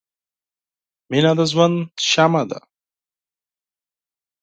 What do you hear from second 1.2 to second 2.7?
د ژوند شمعه ده.